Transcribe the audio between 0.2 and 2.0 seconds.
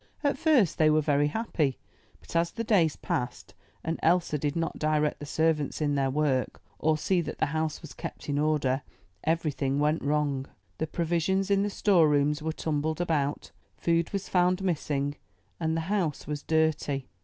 At first they were very happy,